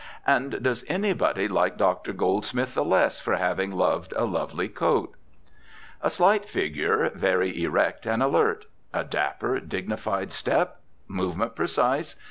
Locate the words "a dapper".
8.95-9.59